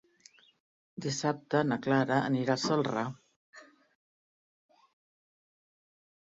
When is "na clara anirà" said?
1.71-2.55